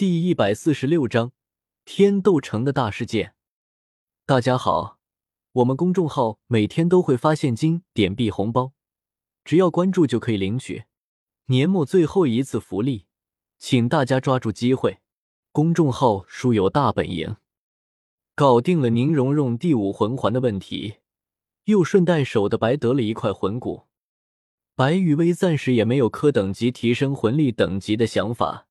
[0.00, 1.32] 第一百四十六章
[1.84, 3.34] 天斗城的大事件。
[4.24, 4.98] 大家好，
[5.52, 8.72] 我们公众号每天都会发现金点币红包，
[9.44, 10.84] 只要关注就可以领取。
[11.48, 13.04] 年末最后一次福利，
[13.58, 15.00] 请大家抓住机会。
[15.52, 17.36] 公众号书有大本营，
[18.34, 20.94] 搞定了宁荣荣第五魂环的问题，
[21.64, 23.82] 又顺带手的白得了一块魂骨。
[24.74, 28.68] 白羽薇暂时也没有科等级提升魂力等级的想法。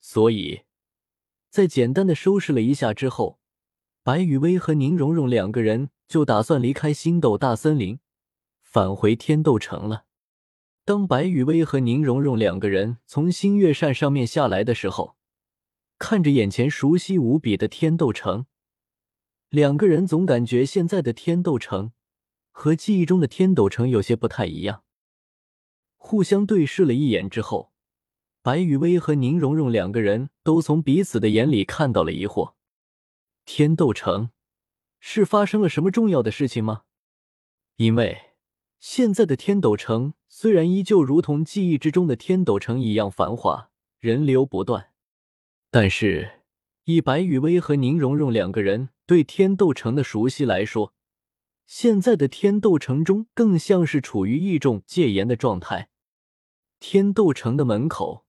[0.00, 0.62] 所以，
[1.50, 3.38] 在简单的收拾了一下之后，
[4.02, 8.00] 白雨薇和宁荣荣两个人就打算离开星斗大森林，
[8.62, 10.06] 返回天斗城了。
[10.86, 15.16] 当白雨薇和宁荣荣两个人从星月扇上面下来的时候，
[15.98, 18.46] 看着眼前熟悉无比的天斗城，
[19.50, 21.92] 两个人总感觉现在的天斗城
[22.50, 24.82] 和记忆中的天斗城有些不太一样。
[25.96, 27.69] 互相对视了一眼之后。
[28.42, 32.54] 白雨薇和宁荣荣两个人都从彼此的眼里看到了疑惑。
[33.44, 34.30] 天斗城
[34.98, 36.84] 是发生了什么重要的事情吗？
[37.76, 38.32] 因为
[38.78, 44.90] 现在的天斗城虽然依旧如同记忆之中的天斗城一样繁华，人流不断，
[45.70, 46.40] 但是
[46.84, 50.94] 以白雨薇和宁荣荣两个人对天斗城的熟悉来说，
[51.66, 55.90] 现在的天斗城中更像是处于一种戒严的状态。
[56.78, 58.24] 天斗城的门口。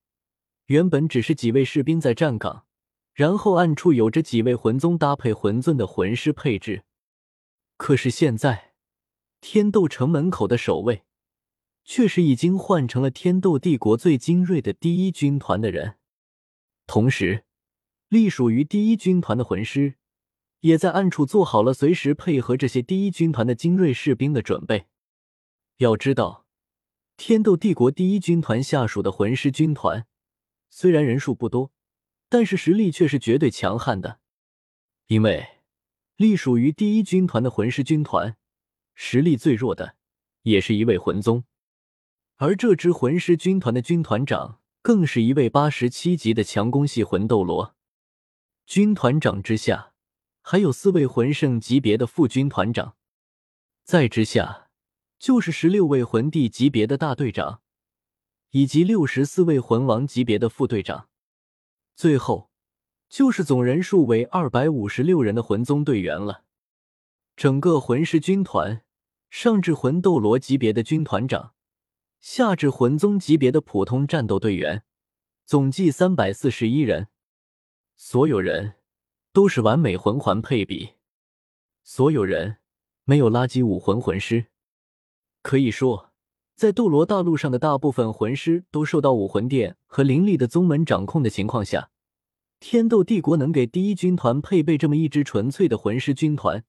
[0.72, 2.66] 原本只是几位士兵在站岗，
[3.14, 6.86] 然后暗处有着几位魂宗搭配魂尊的魂师配置。
[7.76, 8.72] 可是现在，
[9.42, 11.04] 天斗城门口的守卫，
[11.84, 15.98] 却是已经换成了天斗帝国最精锐的第一军团的人。
[16.88, 17.44] 同时，
[18.08, 19.96] 隶属于第一军团的魂师，
[20.62, 24.86] 也在暗处做好了随时配合这些第一军团的精锐士兵的准备。
[25.80, 26.46] 要知道，
[27.18, 30.08] 天斗帝国第一军团下属的魂师军团。
[30.74, 31.72] 虽然人数不多，
[32.30, 34.20] 但是实力却是绝对强悍的。
[35.08, 35.60] 因为
[36.16, 38.38] 隶属于第一军团的魂师军团，
[38.96, 39.98] 实力最弱的
[40.44, 41.44] 也是一位魂宗，
[42.38, 47.76] 而这支魂师军团的军团长更是一位八十七级的强攻系魂斗罗。
[48.66, 49.94] 军团长之下
[50.42, 52.96] 还有四位魂圣级别的副军团长，
[53.84, 54.70] 再之下
[55.20, 57.62] 就是十六位魂帝级别的大队长。
[58.52, 61.08] 以及六十四位魂王级别的副队长，
[61.96, 62.52] 最后
[63.08, 66.44] 就是总人数为二百五十六人的魂宗队员了。
[67.38, 68.84] 整个魂师军团，
[69.30, 71.54] 上至魂斗罗级别的军团长，
[72.20, 74.84] 下至魂宗级别的普通战斗队员，
[75.46, 77.08] 总计三百四十一人。
[77.96, 78.76] 所有人
[79.32, 80.96] 都是完美魂环配比，
[81.84, 82.58] 所有人
[83.06, 84.48] 没有垃圾武魂魂师，
[85.42, 86.11] 可以说。
[86.62, 91.90] 在斗罗大陆上的大部分魂师都受到武魂殿和灵力的宗门掌控的情况下，
[92.60, 96.64] 天斗帝国能给第一军团配备这么一支纯粹的魂师军团，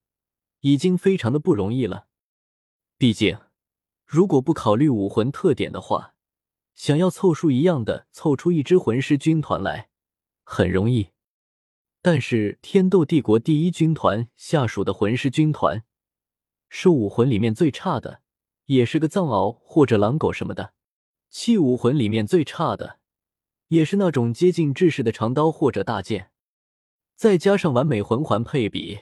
[0.61, 2.07] 已经非常的不容易了。
[2.97, 3.37] 毕竟，
[4.07, 6.15] 如果不考虑武魂特点的话，
[6.75, 9.91] 想要凑数一样的凑出一支魂师军团来，
[10.43, 11.09] 很容易。
[12.01, 15.85] 但是，天斗帝国第一军团下属的魂师军团，
[16.71, 18.23] 是武魂里面最差的。
[18.67, 20.73] 也是个藏獒或者狼狗什么的，
[21.31, 22.99] 器武魂里面最差的，
[23.69, 26.31] 也是那种接近制式的长刀或者大剑，
[27.17, 29.01] 再加上完美魂环配比，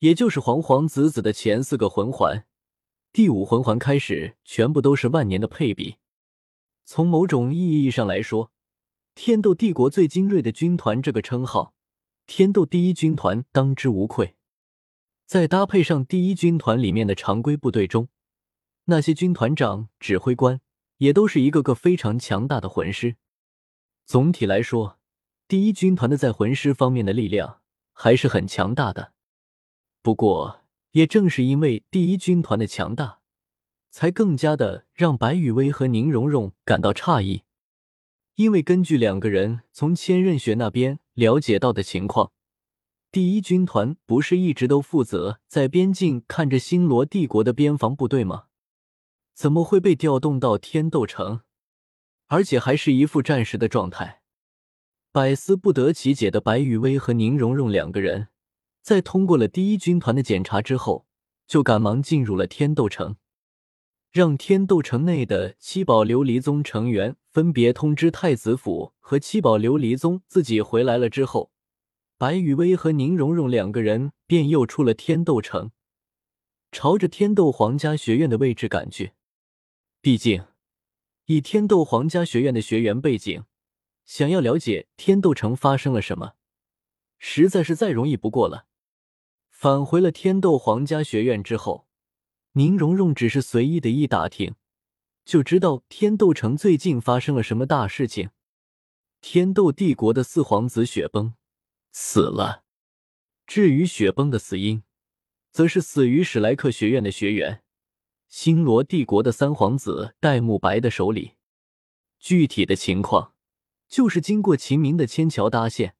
[0.00, 2.46] 也就是黄黄紫紫的前四个魂环，
[3.12, 5.96] 第五魂环开始全部都是万年的配比。
[6.84, 8.52] 从某种意义上来说，
[9.14, 11.74] 天斗帝国最精锐的军团这个称号，
[12.26, 14.36] 天斗第一军团当之无愧。
[15.26, 18.08] 再搭配上第一军团里面的常规部队中。
[18.88, 20.60] 那些军团长、指挥官
[20.98, 23.16] 也都是一个个非常强大的魂师。
[24.04, 24.98] 总体来说，
[25.48, 27.60] 第一军团的在魂师方面的力量
[27.92, 29.12] 还是很强大的。
[30.02, 30.60] 不过，
[30.92, 33.18] 也正是因为第一军团的强大，
[33.90, 37.42] 才更加的让白雨薇和宁荣荣感到诧异。
[38.36, 42.30] 因为根据两个人从千仞雪那边了解到的情况，
[43.10, 48.44] 第一军团不是一直都负责在边境看着星罗帝国的边防部队吗？
[49.36, 51.42] 怎么会被调动到天斗城，
[52.28, 54.22] 而且还是一副战时的状态？
[55.12, 58.28] 百思不得其解的白雨薇和宁荣荣两个人，
[58.80, 61.06] 在通过了第一军团的检查之后，
[61.46, 63.16] 就赶忙进入了天斗城，
[64.10, 71.50] 让天斗城内的七宝琉璃宗成员分别通知太子府和七宝琉璃宗自己回来了之后，
[72.16, 75.72] 白雨薇和宁荣荣两个人便又出了天斗城，
[76.72, 79.12] 朝着天斗皇家学院的位置赶去。
[80.06, 80.44] 毕竟，
[81.24, 83.42] 以天斗皇家学院的学员背景，
[84.04, 86.34] 想要了解天斗城发生了什么，
[87.18, 88.68] 实在是再容易不过了。
[89.50, 91.88] 返回了天斗皇家学院之后，
[92.52, 94.54] 宁荣荣只是随意的一打听，
[95.24, 98.30] 就知道天斗城最近发生了什么大事情。
[99.20, 101.34] 天斗帝国的四皇子雪崩
[101.90, 102.62] 死了。
[103.44, 104.84] 至于雪崩的死因，
[105.50, 107.64] 则是死于史莱克学院的学员
[108.28, 111.32] 星罗帝国的三皇子戴沐白的手里。
[112.18, 113.32] 具体的情况，
[113.88, 115.94] 就是经过秦明的牵桥搭线，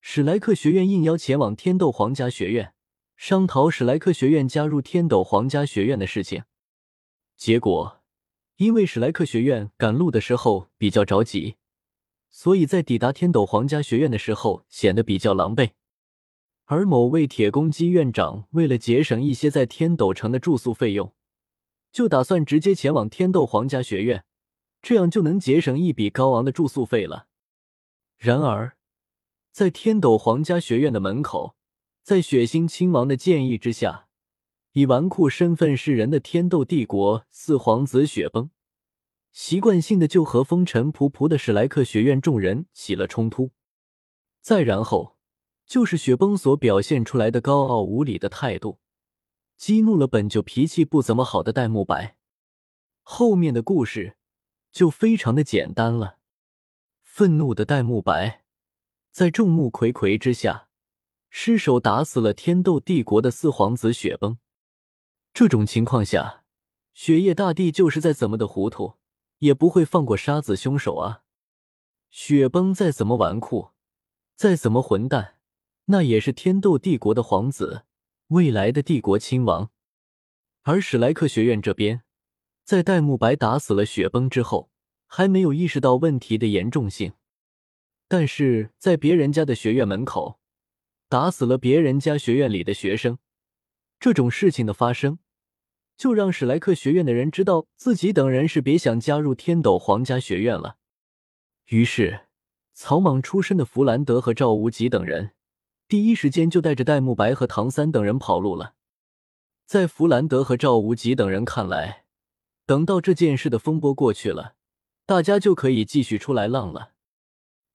[0.00, 2.74] 史莱克学院应邀前往天斗皇家学院，
[3.16, 6.44] 商讨史莱克学院加入天斗皇家学院的事情。
[7.36, 8.00] 结果，
[8.56, 11.56] 因为史莱克学院赶路的时候比较着急，
[12.30, 15.70] 所以在抵达天斗皇家学院的时候显得比较狼狈。
[16.64, 21.12] 而某位铁公鸡院长为了节省一些在天斗城的住宿费用，
[21.92, 24.24] 就打算直接前往天斗皇家学院。
[24.80, 27.28] 这样就能节省一笔高昂的住宿费了。
[28.18, 28.76] 然而，
[29.52, 31.54] 在天斗皇家学院的门口，
[32.02, 34.08] 在血腥亲王的建议之下，
[34.72, 38.50] 以纨绔身份示人的天斗帝国四皇子雪崩，
[39.30, 43.52] 习惯性的就和风尘仆仆的史莱克学院众人起了冲突。
[44.40, 45.16] 再然后，
[45.64, 48.80] 就是雪崩所表现出来的高傲无礼的态度，
[49.62, 52.16] 激怒了本就脾气不怎么好的戴沐白。
[53.02, 54.16] 后面的故事。
[54.72, 56.16] 就非常的简单了。
[57.02, 58.42] 愤怒的戴沐白
[59.10, 60.68] 在众目睽睽之下
[61.28, 64.38] 失手打死了天斗帝国的四皇子雪崩。
[65.34, 66.44] 这种情况下，
[66.94, 68.94] 雪夜大帝就是再怎么的糊涂，
[69.40, 71.24] 也不会放过杀子凶手啊！
[72.08, 73.72] 雪崩再怎么纨绔，
[74.34, 75.36] 再怎么混蛋，
[75.84, 77.84] 那也是天斗帝国的皇子，
[78.32, 79.70] 未来的帝国亲王。
[80.62, 82.02] 而史莱克学院这边。
[82.64, 84.70] 在戴沐白打死了雪崩之后，
[85.06, 87.12] 还没有意识到问题的严重性。
[88.08, 90.38] 但是在别人家的学院门口
[91.08, 93.18] 打死了别人家学院里的学生，
[93.98, 95.18] 这种事情的发生，
[95.96, 100.76] 就让史莱克学院的人知道自己等人是别想加入天斗皇家学院了。
[101.66, 102.28] 于是，
[102.72, 105.32] 草莽出身的弗兰德和赵无极等人
[105.92, 108.76] 第一时间就带着戴沐白和唐三等人跑路了。
[109.66, 112.06] 在弗兰德和赵无极等人看来，
[112.64, 114.54] 等到这件事的风波过去了，
[115.04, 116.92] 大家就可以继续出来浪了。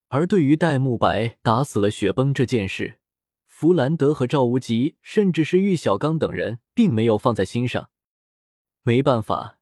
[0.08, 2.98] 而对于戴沐白打死了雪崩这件事，
[3.46, 7.92] 弗兰德和赵无极，甚至是玉小刚等人，并没有放在心上。
[8.82, 9.60] 没办法，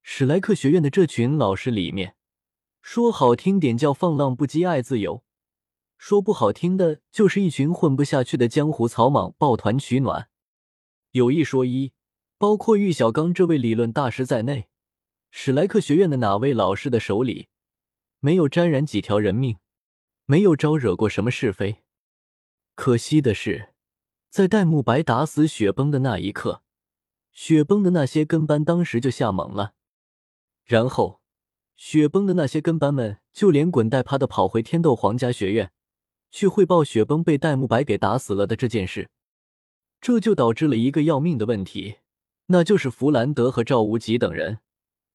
[0.00, 2.16] 史莱克学院的这群老师里面，
[2.80, 5.22] 说好听点叫放浪不羁爱自由，
[6.00, 10.30] 说不好听的就是一群混不下去的江湖草莽，抱团取暖。
[11.10, 11.92] 有一说一。
[12.38, 14.70] 包括玉小刚这位理论大师在内，
[15.30, 17.48] 史莱克学院的哪位老师的手里
[18.18, 19.58] 没有沾染几条人命，
[20.24, 21.82] 没有招惹过什么是非？
[22.74, 23.74] 可惜的是，
[24.30, 26.62] 在戴沐白打死雪崩的那一刻，
[27.30, 29.74] 雪崩的那些跟班当时就吓懵了，
[30.64, 31.20] 然后
[31.76, 35.70] 雪崩的那些跟班们就连滚带爬的跑回天斗皇家学院，
[36.30, 39.08] 去汇报雪崩被戴沐白给打死了的这件事，
[40.00, 41.96] 这就导致了一个要命的问题。
[42.46, 44.58] 那就是弗兰德和赵无极等人，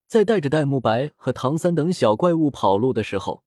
[0.07, 3.43] 在带着戴沐白和唐三等小怪物跑路的时候，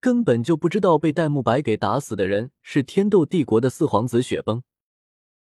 [0.00, 4.62] 根本就不知道被戴沐白给打死的人是天斗帝国的四皇子雪崩。